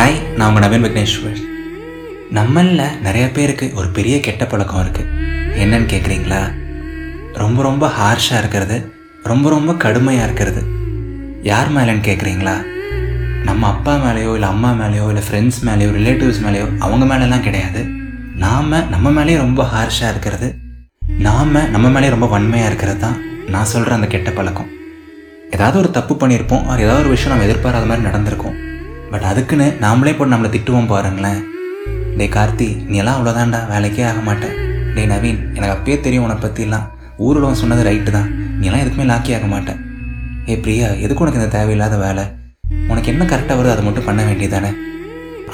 Hi 0.00 0.18
நான் 0.36 0.48
உங்கள் 0.50 0.62
நவீன் 0.64 0.84
விக்னேஸ்வர். 0.84 1.40
நம்மளில் 2.36 2.94
நிறைய 3.06 3.24
பேருக்கு 3.36 3.66
ஒரு 3.78 3.88
பெரிய 3.96 4.16
கெட்ட 4.26 4.44
பழக்கம் 4.52 4.80
இருக்குது 4.82 5.10
என்னன்னு 5.62 5.88
கேட்குறீங்களா 5.92 6.38
ரொம்ப 7.40 7.58
ரொம்ப 7.66 7.84
ஹார்ஷாக 7.96 8.40
இருக்கிறது 8.42 8.76
ரொம்ப 9.30 9.50
ரொம்ப 9.54 9.74
கடுமையாக 9.82 10.26
இருக்கிறது. 10.28 10.62
யார் 11.50 11.72
மேலேன்னு 11.74 12.06
கேட்குறீங்களா 12.08 12.54
நம்ம 13.48 13.66
அப்பா 13.72 13.94
மேலேயோ 14.06 14.30
இல்லை 14.38 14.48
அம்மா 14.54 14.70
மேலேயோ 14.80 15.08
இல்லை 15.12 15.24
ஃப்ரெண்ட்ஸ் 15.26 15.60
மேலேயோ 15.68 15.90
ரிலேட்டிவ்ஸ் 15.98 16.40
மேலேயோ 16.46 16.68
அவங்க 16.86 17.06
மேலெல்லாம் 17.12 17.44
கிடையாது. 17.48 17.82
நாம் 18.44 18.72
நம்ம 18.94 19.12
மேலேயே 19.18 19.42
ரொம்ப 19.44 19.68
ஹார்ஷாக 19.74 20.14
இருக்கிறது 20.14 20.50
நாம் 21.28 21.54
நம்ம 21.76 21.86
மேலேயே 21.96 22.14
ரொம்ப 22.16 22.30
வன்மையாக 22.36 22.72
இருக்கிறது 22.72 23.02
தான் 23.06 23.20
நான் 23.56 23.70
சொல்கிற 23.74 23.98
அந்த 24.00 24.10
கெட்ட 24.16 24.32
பழக்கம். 24.40 24.72
ஏதாவது 25.56 25.78
ஒரு 25.84 25.92
தப்பு 26.00 26.16
பண்ணியிருப்போம் 26.24 26.66
அது 26.72 26.88
ஏதாவது 26.88 27.04
ஒரு 27.06 27.14
விஷயம் 27.16 27.34
நம்ம 27.34 27.50
எதிர்பாராத 27.50 27.86
மாதிரி 27.92 28.08
நடந்திருக்கும். 28.10 28.58
பட் 29.12 29.26
அதுக்குன்னு 29.30 29.66
நாமளே 29.84 30.12
போட்டு 30.16 30.32
நம்மளை 30.34 30.50
திட்டுவோம் 30.54 30.90
பாருங்களேன். 30.92 31.40
டேய் 32.18 32.34
கார்த்தி 32.36 32.68
நீ 32.90 32.96
எல்லாம் 33.02 33.16
அவ்வளோதான்டா 33.18 33.60
வேலைக்கே 33.72 34.04
ஆக 34.10 34.20
மாட்டேன் 34.28 34.54
டேய் 34.94 35.10
நவீன் 35.12 35.40
எனக்கு 35.56 35.74
அப்பயே 35.76 35.96
தெரியும் 36.06 36.24
உன்னை 36.26 36.36
பற்றிலாம் 36.44 36.86
ஊரில் 37.26 37.60
சொன்னது 37.62 37.82
ரைட்டு 37.88 38.10
தான். 38.16 38.28
நீ 38.58 38.66
எல்லாம் 38.68 38.82
எதுக்குமே 38.84 39.06
லாக்கி 39.10 39.32
ஆக 39.38 39.46
மாட்டேன் 39.54 39.80
ஏ 40.50 40.54
பிரியா 40.64 40.88
எதுக்கு 41.04 41.22
உனக்கு 41.24 41.40
இந்த 41.40 41.50
தேவையில்லாத 41.56 41.96
வேலை? 42.04 42.24
உனக்கு 42.90 43.10
என்ன 43.12 43.24
கரெக்டாக 43.32 43.56
வருதோ 43.58 43.72
அதை 43.74 43.84
மட்டும் 43.86 44.06
பண்ண 44.08 44.20
வேண்டியதானே 44.28 44.70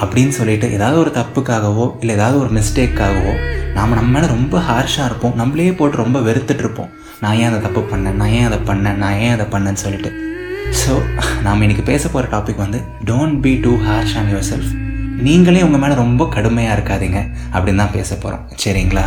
அப்படின்னு 0.02 0.33
சொல்லிட்டு 0.38 0.66
ஏதாவது 0.77 0.99
ஒரு 1.02 1.11
தப்புக்காகவோ 1.19 1.87
இல்லை 2.01 2.15
ஏதாவது 2.15 2.37
ஒரு 2.43 2.51
மிஸ்டேக்காகவோ 2.59 3.35
நாம் 3.77 3.97
நம்ம 3.99 4.11
மேலே 4.15 4.27
ரொம்ப 4.27 4.57
ஹார்ஷாக 4.69 5.09
இருப்போம். 5.11 5.35
நம்மளே 5.41 5.73
போட்டு 5.79 5.97
ரொம்ப 5.97 6.19
வெறுத்துட்ருப்போம் 6.21 6.91
நான் 7.21 7.37
ஏன் 7.41 7.49
அதை 7.51 7.61
தப்பு 7.61 7.80
பண்ணேன்? 7.93 8.16
நான் 8.21 8.33
ஏன் 8.38 8.47
அதை 8.49 8.59
பண்ணேன்? 8.71 8.99
நான் 9.02 9.19
ஏன் 9.27 9.35
அதை 9.37 9.47
பண்ணேன்னு 9.55 9.83
சொல்லிட்டு. 9.85 10.11
ஸோ 10.73 10.93
நாம் 11.43 11.62
இன்றைக்கி 11.62 11.83
பேச 11.83 12.09
போகிற 12.09 12.29
டாபிக் 12.34 12.56
வந்து 12.56 12.80
don't 13.05 13.41
be 13.41 13.61
too 13.61 13.77
harsh 13.77 14.15
on 14.19 14.29
yourself 14.51 14.73
நீங்களே 15.23 15.62
உங்கள் 15.62 15.80
மேலே 15.80 15.95
ரொம்ப 15.95 16.29
கடுமையாக 16.29 16.77
இருக்காதீங்க 16.77 17.20
அப்படின்னு 17.55 17.77
தான் 17.77 17.91
பேச 17.91 18.16
போகிறோம் 18.16 18.43
சரிங்களா? 18.65 19.04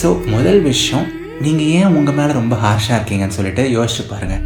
ஸோ 0.00 0.26
முதல் 0.26 0.60
விஷயம் 0.62 1.06
நீங்கள் 1.40 1.66
ஏன் 1.66 1.94
உங்கள் 1.98 2.14
மேலே 2.14 2.32
ரொம்ப 2.32 2.56
ஹார்ஷாக 2.56 2.98
இருக்கீங்கன்னு 2.98 3.28
சொல்லிட்டு 3.28 3.62
யோசிச்சு 3.70 4.02
பாருங்கள் 4.10 4.42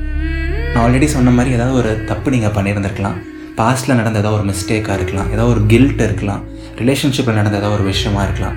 நான் 0.75 0.83
ஆல்ரெடி 0.85 1.05
சொன்ன 1.05 1.31
மாதிரி 1.31 1.55
ஏதாவது 1.55 1.79
ஒரு 1.79 2.05
தப்பு 2.05 2.31
நீங்கள் 2.31 2.51
பண்ணியிருந்திருக்கலாம். 2.51 3.19
பாஸ்ட்டில் 3.57 3.97
நடந்த 3.97 4.19
ஏதாவது 4.19 4.41
ஒரு 4.41 4.53
மிஸ்டேக்காக 4.53 4.93
இருக்கலாம். 4.93 5.31
ஏதாவது 5.31 5.53
ஒரு 5.55 5.67
கில்ட் 5.67 6.01
இருக்கலாம். 6.01 6.43
ரிலேஷன்ஷிப்பில் 6.77 7.35
நடந்த 7.35 7.57
ஏதாவது 7.57 7.75
ஒரு 7.75 7.83
விஷயமா 7.83 8.23
இருக்கலாம். 8.23 8.57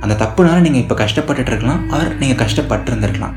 அந்த 0.00 0.14
தப்புனால 0.14 0.60
நீங்கள் 0.60 0.80
இப்போ 0.80 0.94
கஷ்டப்பட்டுட்டு 0.94 1.46
இருக்கலாம். 1.46 1.90
அவர் 1.90 2.16
நீங்கள் 2.16 2.46
கஷ்டப்பட்டுருந்துருக்கலாம். 2.46 3.34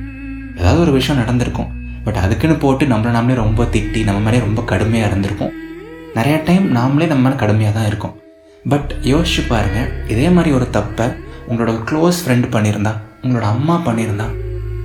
ஏதாவது 0.55 0.79
ஒரு 0.79 0.91
விஷயம் 0.91 1.23
நடந்திருக்கும். 1.23 1.69
பட் 2.05 2.19
அதுக்குன்னு 2.23 2.55
போட்டு 2.63 2.85
நம்மளை 2.85 3.11
நாமளே 3.17 3.35
ரொம்ப 3.43 3.63
திட்டி 3.63 4.03
நம்ம 4.03 4.19
மேலே 4.19 4.39
ரொம்ப 4.39 4.61
கடுமையாக 4.61 5.09
இருந்திருக்கும் 5.09 5.53
நிறையா 6.17 6.43
டைம் 6.43 6.65
நாமளே 6.75 7.07
நம்ம 7.07 7.23
மேலே 7.25 7.35
கடுமையாக 7.35 7.73
தான் 7.77 7.85
இருக்கும். 7.85 8.13
பட் 8.71 8.89
யோசிச்சு 9.03 9.41
பாருங்கள் 9.49 9.89
இதே 10.07 10.29
மாதிரி 10.29 10.51
ஒரு 10.55 10.67
தப்பை 10.77 11.05
உங்களோட 11.49 11.73
க்ளோஸ் 11.89 12.17
ஃப்ரெண்டு 12.23 12.47
பண்ணியிருந்தா 12.55 12.93
உங்களோட 13.23 13.45
அம்மா 13.55 13.75
பண்ணியிருந்தா 13.87 14.27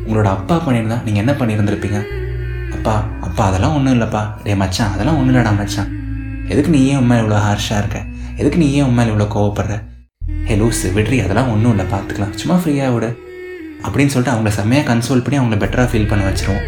உங்களோட 0.06 0.28
அப்பா 0.36 0.56
பண்ணியிருந்தா 0.66 0.98
நீங்கள் 1.06 1.22
என்ன 1.24 1.32
பண்ணியிருந்திருப்பீங்க? 1.40 1.98
அப்பா 2.76 2.94
அப்பா 3.20 3.42
அதெல்லாம் 3.46 3.74
ஒன்றும் 3.74 3.94
இல்லைப்பா. 3.96 4.22
டே 4.44 4.54
மச்சான் 4.54 4.92
அதெல்லாம் 4.94 5.18
ஒன்றும் 5.18 5.34
இல்லைடா 5.34 5.56
மச்சான். 5.56 5.90
எதுக்கு 6.48 6.70
நீ 6.70 6.80
ஏன் 6.86 7.00
உண்மையில 7.02 7.22
இவ்வளோ 7.24 7.40
ஹார்ஷாக 7.46 7.80
இருக்க? 7.82 7.98
எதுக்கு 8.36 8.58
நீ 8.58 8.72
ஏன் 8.72 8.86
உண்மையில 8.90 9.12
இவ்வளோ 9.12 9.26
கோவப்படுற? 9.34 9.74
ஹே 10.44 10.54
லூஸ் 10.56 10.92
விட்ரி 10.92 11.20
அதெல்லாம் 11.20 11.50
ஒன்றும் 11.50 11.72
இல்லை 11.74 11.86
பார்த்துக்கலாம் 11.94 12.34
சும்மா 12.40 12.56
ஃப்ரீயாக 12.62 12.94
விடு. 12.94 13.10
அப்படின்னு 13.86 14.12
சொல்லிட்டு 14.14 14.34
அவங்கள 14.34 14.52
செம்மையாக 14.58 14.86
கன்சோல் 14.90 15.24
பண்ணி 15.24 15.38
அவங்கள 15.40 15.58
பெட்டராக 15.64 15.88
ஃபீல் 15.92 16.08
பண்ண 16.08 16.30
வச்சுருவோம். 16.30 16.64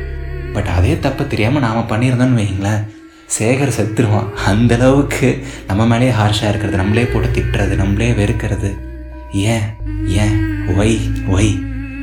பட் 0.55 0.71
அதே 0.77 0.95
தப்பை 0.95 1.27
தெரியாமல் 1.27 1.65
நாம் 1.67 1.91
பண்ணியிருந்தோன்னு 1.93 2.41
வைங்களேன் 2.41 2.83
சேகர் 3.39 3.77
செத்துருவான். 3.77 4.27
அந்த 4.47 4.75
அளவுக்கு 4.75 5.29
நம்ம 5.69 5.87
மேலேயே 5.87 6.13
ஹார்ஷாக 6.19 6.51
இருக்கிறது 6.53 6.77
நம்மளே 6.77 7.05
போட்டு 7.05 7.29
திட்டுறது 7.29 7.75
நம்மளே 7.77 8.11
வெறுக்கிறது. 8.13 8.71
ஏன்? 9.33 9.65
ஏன்? 10.23 10.35
ஒய் 10.79 10.99
ஒய் 11.37 11.53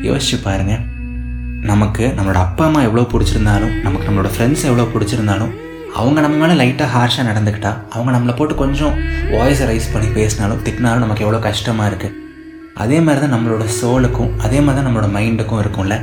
யோசிச்சு 0.07 0.37
பாருங்க. 0.43 0.75
நமக்கு 1.69 2.03
நம்மளோட 2.17 2.39
அப்பா 2.45 2.65
அம்மா 2.65 2.81
எவ்வளோ 2.81 3.03
பிடிச்சிருந்தாலும் 3.11 3.73
நமக்கு 3.81 4.07
நம்மளோட 4.07 4.29
ஃப்ரெண்ட்ஸ் 4.35 4.65
எவ்வளோ 4.69 4.85
பிடிச்சிருந்தாலும் 4.93 5.51
அவங்க 5.99 6.21
நம்ம 6.21 6.35
மேலே 6.41 6.53
லைட்டாக 6.61 6.89
ஹார்ஷாக 6.95 7.25
நடந்துக்கிட்டா 7.29 7.71
அவங்க 7.89 8.11
நம்மளை 8.17 8.33
போட்டு 8.35 8.55
கொஞ்சம் 8.55 8.95
வாய்ஸை 9.33 9.65
ரைஸ் 9.71 9.91
பண்ணி 9.93 10.09
பேசினாலும் 10.17 10.63
திட்டினாலும் 10.65 11.03
நமக்கு 11.05 11.25
எவ்வளோ 11.25 11.41
கஷ்டமாக 11.47 11.89
இருக்குது 11.91 12.17
அதே 12.75 12.97
மாதிரி 12.99 13.21
தான் 13.23 13.33
நம்மளோட 13.35 13.65
சோலுக்கும் 13.81 14.31
அதே 14.37 14.59
மாதிரி 14.59 14.77
தான் 14.77 14.87
நம்மளோட 14.87 15.09
மைண்டுக்கும் 15.17 15.61
இருக்கும்ல. 15.63 15.95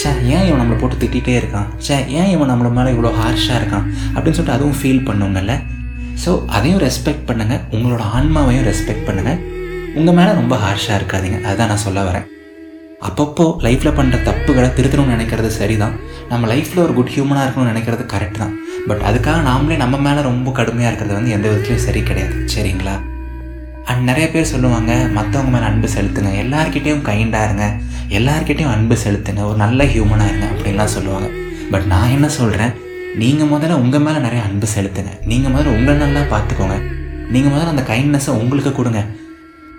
சே 0.00 0.10
ஏன் 0.34 0.44
இவன் 0.48 0.60
நம்மளை 0.60 0.76
போட்டு 0.80 0.96
திட்டிகிட்டே 1.02 1.34
இருக்கான்? 1.40 1.68
சே 1.86 1.94
ஏன் 2.18 2.30
இவன் 2.34 2.50
நம்மள 2.50 2.68
மேலே 2.78 2.90
இவ்வளோ 2.94 3.10
ஹார்ஷாக 3.20 3.58
இருக்கான்? 3.60 3.86
அப்படின்னு 4.14 4.36
சொல்லிட்டு 4.38 4.56
அதுவும் 4.56 4.78
ஃபீல் 4.80 5.04
பண்ணுங்கல்ல 5.08 5.54
ஸோ 6.24 6.30
அதையும் 6.56 6.82
ரெஸ்பெக்ட் 6.86 7.26
பண்ணுங்கள் 7.28 7.62
உங்களோட 7.76 8.02
ஆன்மாவையும் 8.16 8.66
ரெஸ்பெக்ட் 8.70 9.06
பண்ணுங்கள் 9.08 9.38
உங்கள் 9.98 10.16
மேலே 10.18 10.32
ரொம்ப 10.40 10.54
ஹார்ஷாக 10.64 10.98
இருக்காதீங்க. 11.00 11.38
அதுதான் 11.46 11.70
நான் 11.72 11.84
சொல்ல 11.86 12.00
வரேன். 12.08 12.26
அப்பப்போ 13.08 13.44
லைஃப்பில் 13.66 13.96
பண்ணுற 13.98 14.16
தப்புகளை 14.28 14.68
திருத்தணும்னு 14.76 15.14
நினைக்கிறது 15.16 15.50
சரி 15.58 15.76
தான் 15.82 15.94
நம்ம 16.30 16.46
லைஃப்பில் 16.52 16.82
ஒரு 16.86 16.94
குட் 16.96 17.12
ஹியூமனாக 17.14 17.44
இருக்கணும்னு 17.44 17.72
நினைக்கிறது 17.72 18.04
கரெக்ட் 18.14 18.40
தான். 18.42 18.54
பட் 18.88 19.02
அதுக்காக 19.08 19.38
நாமளே 19.50 19.76
நம்ம 19.84 19.96
மேலே 20.06 20.20
ரொம்ப 20.30 20.50
கடுமையாக 20.58 20.90
இருக்கிறது 20.90 21.16
வந்து 21.18 21.34
எந்த 21.36 21.46
விதத்துலையும் 21.48 21.86
சரி 21.86 22.02
கிடையாது. 22.02 22.34
சரிங்களா? 22.54 22.96
அண்ட் 23.90 24.02
நிறைய 24.10 24.26
பேர் 24.32 24.50
சொல்லுவாங்க 24.54 24.92
மற்றவங்க 25.18 25.52
மேலே 25.54 25.68
அன்பு 25.70 25.88
செலுத்துங்க. 25.96 26.32
எல்லாருக்கிட்டேயும் 26.44 27.06
கைண்டாக 27.10 27.46
இருங்க. 27.48 27.66
எல்லார்கிட்டேயும் 28.16 28.72
அன்பு 28.74 28.96
செலுத்துங்க 29.04 29.42
ஒரு 29.48 29.56
நல்ல 29.62 29.84
ஹியூமனாக 29.84 30.28
இருங்க 30.30 30.46
அப்படின்லாம் 30.52 30.92
சொல்லுவாங்க. 30.94 31.28
பட் 31.72 31.86
நான் 31.92 32.12
என்ன 32.16 32.28
சொல்கிறேன் 32.28 32.72
நீங்கள் 33.22 33.50
முதல்ல 33.52 33.72
உங்கள் 33.82 34.00
மேலே 34.00 34.18
நிறைய 34.18 34.44
அன்பு 34.48 34.66
செலுத்துங்க. 34.74 35.12
நீங்கள் 35.30 35.52
முதல்ல 35.54 35.74
உங்களை 35.76 35.96
நல்லா 35.98 36.22
பார்த்துக்கோங்க 36.34 36.76
நீங்கள் 37.34 37.52
முதல்ல 37.54 37.74
அந்த 37.74 37.84
கைண்ட்னஸை 37.92 38.34
உங்களுக்கு 38.42 38.72
கொடுங்க. 38.72 39.06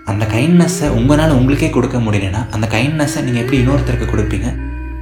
அந்த 0.04 0.24
கைண்ட்னஸை 0.34 0.88
உங்களால் 0.88 1.36
உங்களுக்கே 1.38 1.70
கொடுக்க 1.70 1.98
முடியலன்னா 1.98 2.42
அந்த 2.50 2.66
கைண்ட்னஸை 2.74 3.22
நீங்கள் 3.26 3.42
எப்படி 3.42 3.58
இன்னொருத்தருக்கு 3.62 4.08
கொடுப்பீங்க? 4.12 4.50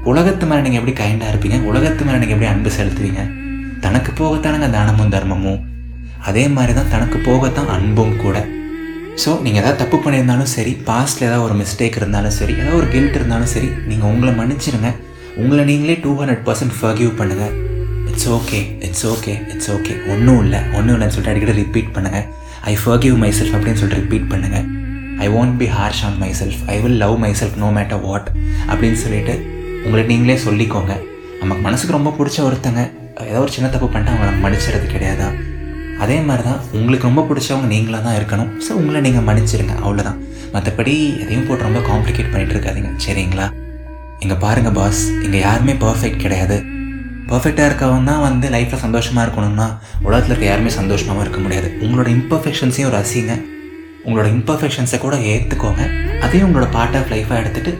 உலகத்து 0.04 0.46
மேலே 0.46 0.60
நீங்கள் 0.60 0.80
எப்படி 0.80 0.96
கைண்டாக 1.02 1.32
இருப்பீங்க? 1.32 1.58
உலகத்து 1.70 2.04
மேலே 2.04 2.18
நீங்கள் 2.18 2.36
எப்படி 2.36 2.52
அன்பு 2.54 2.70
செலுத்துவீங்க? 2.78 3.22
தனக்கு 3.80 4.12
போகத்தானங்க 4.20 4.70
தானமும் 4.70 5.12
தர்மமும். 5.16 5.60
அதே 6.18 6.48
மாதிரி 6.48 6.72
தான் 6.74 6.92
தனக்கு 6.94 7.18
போகத்தான் 7.18 7.72
அன்பும் 7.76 8.16
கூட. 8.16 8.36
ஸோ 9.24 9.40
நீங்கள் 9.40 9.62
எதாவது 9.62 9.78
தப்பு 9.78 9.96
பண்ணியிருந்தாலும் 9.96 10.50
சரி 10.52 10.76
பாஸ்ட்டில் 10.86 11.28
ஏதாவது 11.28 11.42
ஒரு 11.42 11.54
மிஸ்டேக் 11.54 11.96
இருந்தாலும் 11.96 12.30
சரி 12.30 12.52
ஏதாவது 12.52 12.76
ஒரு 12.76 12.88
கில்ட் 12.88 13.14
இருந்தாலும் 13.14 13.46
சரி 13.46 13.70
நீங்கள் 13.86 14.10
உங்களை 14.10 14.34
மன்னிச்சிருங்க. 14.34 14.90
உங்களை 15.36 15.64
நீங்களே 15.64 16.00
டூ 16.02 16.20
ஹண்ட்ரட் 16.20 16.44
பர்சன்ட் 16.46 16.74
ஃபர்கியூ 16.80 17.08
பண்ணுங்கள் 17.20 17.54
it's 18.10 18.28
okay 18.28 18.82
it's 18.86 19.06
okay 19.06 19.48
it's 19.52 19.70
okay 19.70 20.08
ஒன்றும் 20.08 20.42
இல்லை 20.44 20.58
ஒன்றும் 20.74 21.00
இல்லைன்னு 21.00 21.14
சொல்லிட்டு 21.16 21.30
அடிக்கடி 21.30 21.52
ரிப்பீட் 21.52 21.90
பண்ணுங்கள் 21.94 22.24
ஐ 22.60 22.76
ஃபர்கியூ 22.84 23.16
மை 23.16 23.30
செல்ஃப் 23.30 23.54
அப்படின்னு 23.56 23.80
சொல்லிட்டு 23.82 24.02
ரிப்பீட் 24.04 24.30
பண்ணுங்கள் 24.32 24.66
I 25.18 25.28
want 25.28 25.56
be 25.56 25.66
harsh 25.66 26.04
on 26.04 26.16
myself 26.40 26.60
I 26.66 26.80
will 26.80 26.96
love 26.96 27.18
myself 27.40 27.56
no 27.56 27.70
matter 27.70 28.00
what 28.00 28.28
அப்படின்னு 28.68 28.92
சொல்லிட்டு 28.92 29.46
உங்களை 29.84 30.06
நீங்களே 30.06 30.38
சொல்லிக்கோங்க. 30.44 30.94
நமக்கு 31.40 31.62
மனசுக்கு 31.62 31.92
ரொம்ப 31.92 32.14
பிடிச்ச 32.18 32.40
ஒருத்தங்க 32.40 32.90
ஏதோ 33.26 33.40
ஒரு 33.40 33.50
சின்ன 33.50 33.70
தப்பு 33.70 33.88
பண்ணிட்டு 33.88 34.18
அவங்கள 34.18 34.30
நம்ம 34.30 34.48
கிடையாதான் 34.48 34.92
கிடையாதா? 34.94 35.57
அதே 36.04 36.16
மாதிரி 36.28 36.42
தான் 36.48 36.60
உங்களுக்கு 36.78 37.08
ரொம்ப 37.08 37.22
பிடிச்சவங்க 37.28 37.68
நீங்களாக 37.74 38.02
தான் 38.06 38.16
இருக்கணும். 38.18 38.50
ஸோ 38.64 38.70
உங்களை 38.80 39.00
நீங்கள் 39.06 39.26
மன்னிச்சிருங்க. 39.28 39.74
அவ்வளோதான் 39.84 40.18
மற்றபடி 40.54 40.94
எதையும் 41.22 41.46
போட்டு 41.48 41.66
ரொம்ப 41.68 41.80
காம்ப்ளிகேட் 41.90 42.30
பண்ணிகிட்டு 42.32 42.56
இருக்காதிங்க. 42.56 42.90
சரிங்களா? 43.04 43.46
இங்கே 44.24 44.36
பாருங்கள் 44.44 44.76
பாஸ் 44.78 45.02
இங்கே 45.24 45.40
யாருமே 45.46 45.74
பர்ஃபெக்ட் 45.84 46.22
கிடையாது. 46.24 46.58
பர்ஃபெக்டாக 47.30 47.68
இருக்கவங்க 47.70 48.10
தான் 48.10 48.22
வந்து 48.28 48.46
லைஃப்பில் 48.54 48.82
சந்தோஷமாக 48.84 49.24
இருக்கணும்னா 49.26 49.66
உலகத்தில் 50.06 50.32
இருக்க 50.32 50.46
யாருமே 50.50 50.70
சந்தோஷமாகவும் 50.78 51.24
இருக்க 51.24 51.40
முடியாது. 51.46 51.70
உங்களோட 51.84 52.08
இம்பர்ஃபெக்ஷன்ஸையும் 52.18 52.94
ரசிங்க 52.96 53.34
உங்களோட 54.06 54.28
இம்பர்ஃபெக்ஷன்ஸை 54.36 54.98
கூட 55.04 55.16
ஏற்றுக்கோங்க 55.32 55.82
அதையும் 56.24 56.46
உங்களோட 56.48 56.68
பார்ட் 56.76 56.96
ஆஃப் 57.00 57.12
லைஃபாக 57.14 57.40
எடுத்துகிட்டு 57.42 57.74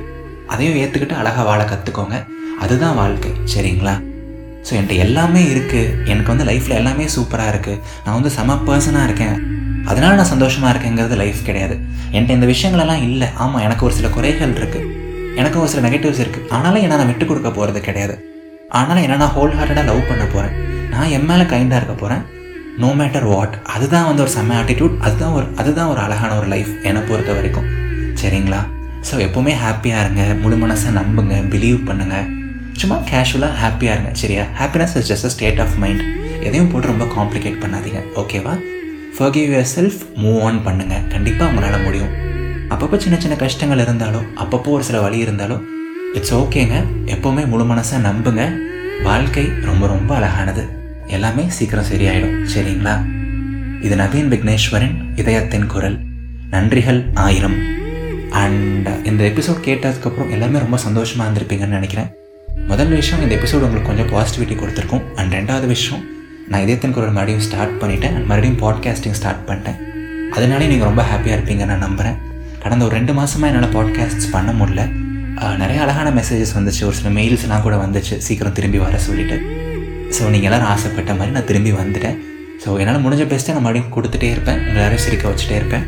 அதையும் 0.54 0.78
ஏற்றுக்கிட்டு 0.82 1.16
அழகாக 1.20 1.46
வாழ 1.50 1.62
கற்றுக்கோங்க 1.72 2.16
அதுதான் 2.64 2.98
வாழ்க்கை. 3.00 3.32
சரிங்களா? 3.54 3.94
ஸோ 4.68 4.74
என்கிட்ட 4.78 4.94
எல்லாமே 5.04 5.42
இருக்குது 5.52 5.92
எனக்கு 6.12 6.30
வந்து 6.32 6.46
லைஃப்பில் 6.48 6.78
எல்லாமே 6.78 7.04
சூப்பராக 7.16 7.52
இருக்குது 7.54 7.80
நான் 8.04 8.16
வந்து 8.18 8.30
செம 8.38 8.56
பர்சனாக 8.68 9.08
இருக்கேன். 9.08 9.36
அதனால 9.90 10.12
நான் 10.20 10.30
சந்தோஷமாக 10.32 10.72
இருக்கேங்கிறது 10.74 11.16
லைஃப் 11.20 11.41
கிடையாது. 11.48 11.74
என்கிட்ட 12.15 12.38
இந்த 12.38 12.48
விஷயங்களெல்லாம் 12.53 13.04
இல்லை. 13.09 13.28
ஆமாம் 13.42 13.62
எனக்கு 13.66 13.86
ஒரு 13.88 13.94
சில 13.98 14.09
குறைகள் 14.16 14.56
இருக்குது 14.60 14.86
எனக்கு 15.41 15.59
ஒரு 15.62 15.70
சில 15.72 15.82
நெகட்டிவ்ஸ் 15.86 16.22
இருக்குது 16.24 16.48
ஆனாலும் 16.56 16.84
என்ன 16.86 16.97
நான் 17.00 17.10
விட்டு 17.10 17.26
கொடுக்க 17.30 17.50
போகிறது 17.59 17.80
கிடையாது. 17.88 18.15
ஆனாலும் 18.78 19.04
என்ன 19.06 19.18
நான் 19.22 19.34
ஹோல் 19.36 19.54
ஹார்ட்டடாக 19.59 19.86
லவ் 19.91 20.09
பண்ண 20.10 20.24
போகிறேன் 20.34 20.56
நான் 20.94 21.12
என் 21.16 21.28
மேலே 21.30 21.44
கைண்டாக 21.53 21.80
இருக்க 21.80 21.94
போகிறேன் 22.03 22.24
நோ 22.82 22.91
மேட்டர் 23.00 23.28
வாட் 23.32 23.54
அதுதான் 23.74 24.09
வந்து 24.09 24.22
ஒரு 24.24 24.32
செம்ம 24.36 24.56
ஆட்டிடியூட் 24.60 24.97
அதுதான் 25.06 25.36
ஒரு 25.38 25.47
அதுதான் 25.60 25.92
ஒரு 25.92 26.00
அழகான 26.06 26.32
ஒரு 26.41 26.48
லைஃப் 26.54 26.72
என்னை 26.88 27.03
பொறுத்த 27.10 27.30
வரைக்கும். 27.38 27.68
சரிங்களா? 28.22 28.60
ஸோ 29.09 29.14
எப்போவுமே 29.26 29.54
ஹாப்பியாக 29.64 30.03
இருங்க. 30.04 30.24
முழு 30.42 30.59
மனசை 30.64 30.92
நம்புங்க. 30.98 31.36
பிலீவ் 31.54 31.80
பண்ணுங்கள் 31.88 32.28
சும்மா 32.80 32.97
கேஷுவலாக 33.10 33.59
ஹாப்பியாக 33.63 33.95
இருங்க 33.97 34.10
சரியா? 34.13 34.45
Happiness 34.60 34.97
is 34.97 35.09
just 35.13 35.28
a 35.28 35.33
state 35.34 35.60
of 35.60 35.75
mind 35.83 36.03
எதையும் 36.41 36.71
போட்டு 36.72 36.86
ரொம்ப 36.86 37.04
காம்ப்ளிகேட் 37.04 37.63
பண்ணாதீங்க 37.63 38.01
ஓகேவா 38.16 38.54
forgive 39.19 39.47
your 39.48 39.66
self 39.77 40.01
move 40.16 40.42
on 40.42 40.60
பண்ணுங்கள் 40.66 41.07
கண்டிப்பாக 41.09 41.51
உங்களால் 41.51 41.83
முடியும். 41.83 42.13
அப்பப்போ 42.71 42.97
சின்ன 42.97 43.21
சின்ன 43.21 43.36
கஷ்டங்கள் 43.36 43.78
இருந்தாலும் 43.78 44.27
அப்பப்போ 44.36 44.69
ஒரு 44.77 44.83
சில 44.83 45.01
வழி 45.01 45.19
இருந்தாலும் 45.19 45.63
இட்ஸ் 46.15 46.34
ஓகேங்க 46.34 46.77
எப்போவுமே 47.07 47.47
முழு 47.47 47.65
மனசாக 47.65 48.01
நம்புங்க. 48.09 48.42
வாழ்க்கை 49.03 49.45
ரொம்ப 49.63 49.86
ரொம்ப 49.86 50.15
அழகானது. 50.15 50.69
எல்லாமே 51.07 51.45
சீக்கிரம் 51.48 51.91
சரியாயிடும் 51.92 52.36
சரிங்களா? 52.54 52.95
இது 53.81 53.97
நவீன் 53.97 54.31
விக்னேஸ்வரன் 54.34 54.95
இதயத்தின் 55.16 55.66
குரல். 55.66 55.98
நன்றிகள் 56.51 57.04
ஆயிரம். 57.15 57.59
அண்ட் 58.31 58.89
இந்த 59.04 59.24
எபிசோட் 59.24 59.65
கேட்டதுக்கப்புறம் 59.65 60.31
எல்லாமே 60.31 60.59
ரொம்ப 60.59 60.77
சந்தோஷமாக 60.77 61.31
இருந்திருப்பீங்கன்னு 61.31 61.78
நினைக்கிறேன். 61.78 62.10
முதல் 62.71 62.93
விஷயம் 63.01 63.22
இந்த 63.25 63.34
எபிசோடு 63.39 63.66
உங்களுக்கு 63.66 63.91
கொஞ்சம் 63.91 64.10
பாசிட்டிவிட்டி 64.15 64.55
கொடுத்துருக்கும். 64.60 65.03
அண்ட் 65.19 65.34
ரெண்டாவது 65.39 65.66
விஷயம் 65.75 66.03
நான் 66.51 66.63
இதயத்தின் 66.65 66.95
குரல் 66.97 67.15
மறுபடியும் 67.16 67.45
ஸ்டார்ட் 67.47 67.75
பண்ணிட்டேன். 67.83 68.15
அண்ட் 68.16 68.28
மறுபடியும் 68.31 68.60
பாட்காஸ்டிங் 68.65 69.16
ஸ்டார்ட் 69.21 69.43
பண்ணிட்டேன். 69.49 69.78
அதனாலே 70.37 70.66
நீங்கள் 70.72 70.89
ரொம்ப 70.91 71.03
ஹாப்பியாக 71.10 71.37
இருப்பீங்க 71.39 71.65
நான் 71.71 71.84
நம்புகிறேன் 71.87 72.19
கடந்த 72.65 72.84
ஒரு 72.89 72.95
ரெண்டு 72.99 73.13
மாதமாக 73.19 73.51
என்னால் 73.53 73.75
பாட்காஸ்ட் 73.77 74.27
பண்ண 74.37 74.53
முடியல. 74.60 74.84
நிறைய 75.63 75.78
அழகான 75.84 76.09
மெசேஜஸ் 76.21 76.55
வந்துச்சு. 76.59 76.83
ஒரு 76.89 76.97
சில 77.01 77.10
மெயில்ஸ்லாம் 77.19 77.65
கூட 77.66 77.77
வந்துச்சு. 77.84 78.15
சீக்கிரம் 78.27 78.57
திரும்பி 78.59 78.78
வர 78.84 78.99
சொல்லிவிட்டு 79.09 79.39
ஸோ 80.16 80.22
நீங்கள் 80.33 80.49
எல்லோரும் 80.49 80.71
ஆசைப்பட்ட 80.72 81.13
மாதிரி 81.19 81.34
நான் 81.37 81.49
திரும்பி 81.51 81.72
வந்துட்டேன். 81.81 82.16
ஸோ 82.63 82.78
என்னால் 82.83 83.03
முடிஞ்ச 83.05 83.25
பெஸ்ட்டை 83.33 83.55
நான் 83.57 83.66
மறுபடியும் 83.66 83.95
கொடுத்துட்டே 83.97 84.28
இருப்பேன். 84.34 84.60
உங்களாரையும் 84.66 85.05
சிரிக்க 85.07 85.25
வச்சுட்டே 85.31 85.57
இருப்பேன். 85.60 85.84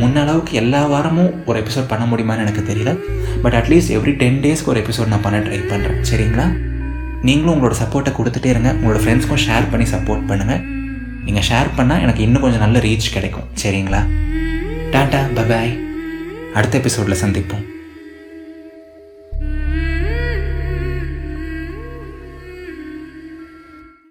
முன்னளவுக்கு 0.00 0.52
எல்லா 0.62 0.80
வாரமும் 0.92 1.32
ஒரு 1.48 1.56
எபிசோட் 1.62 1.88
பண்ண 1.92 2.04
முடியுமான்னு 2.10 2.44
எனக்கு 2.46 2.62
தெரியல. 2.70 2.92
பட் 3.42 3.52
அட்லீஸ்ட் 3.52 3.92
எவ்ரி 3.96 4.16
டென் 4.16 4.40
டேஸ்க்கு 4.42 4.64
ஒரு 4.64 4.80
எபிசோட் 4.80 5.06
நான் 5.06 5.20
பண்ண 5.20 5.38
ட்ரை 5.38 5.60
பண்ணுறேன் 5.70 6.04
சரிங்களா? 6.10 6.46
நீங்களும் 7.22 7.54
உங்களோட 7.56 7.74
சப்போர்ட்டை 7.74 8.12
கொடுத்துட்டே 8.18 8.44
இருங்க. 8.44 8.72
உங்களோட 8.72 9.00
ஃப்ரெண்ட்ஸ்க்கும் 9.02 9.42
ஷேர் 9.48 9.70
பண்ணி 9.70 9.90
சப்போர்ட் 9.90 10.24
பண்ணுங்கள் 10.28 10.62
நீங்கள் 11.24 11.42
ஷேர் 11.48 11.68
பண்ணால் 11.76 12.00
எனக்கு 12.00 12.22
இன்னும் 12.22 12.42
கொஞ்சம் 12.42 12.60
நல்ல 12.60 12.78
ரீச் 12.78 13.12
கிடைக்கும். 13.12 13.44
சரிங்களா? 13.62 14.00
டாட்டா 14.90 15.20
பபாய் 15.34 15.78
அடுத்த 16.54 16.78
எபிசோடில் 16.78 17.20
சந்திப்போம். 17.22 17.64